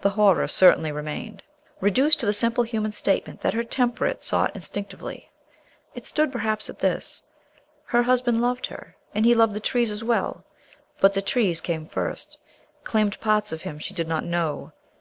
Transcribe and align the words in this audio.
The 0.00 0.10
horror 0.10 0.48
certainly 0.48 0.90
remained. 0.90 1.44
Reduced 1.80 2.18
to 2.18 2.26
the 2.26 2.32
simple 2.32 2.64
human 2.64 2.90
statement 2.90 3.40
that 3.42 3.54
her 3.54 3.62
temperament 3.62 4.20
sought 4.20 4.50
instinctively, 4.56 5.30
it 5.94 6.06
stood 6.06 6.32
perhaps 6.32 6.68
at 6.68 6.80
this: 6.80 7.22
Her 7.84 8.02
husband 8.02 8.40
loved 8.40 8.66
her, 8.66 8.96
and 9.14 9.24
he 9.24 9.32
loved 9.32 9.54
the 9.54 9.60
trees 9.60 9.92
as 9.92 10.02
well; 10.02 10.44
but 11.00 11.14
the 11.14 11.22
trees 11.22 11.60
came 11.60 11.86
first, 11.86 12.36
claimed 12.82 13.20
parts 13.20 13.52
of 13.52 13.62
him 13.62 13.78
she 13.78 13.94
did 13.94 14.08
not 14.08 14.24
know. 14.24 14.72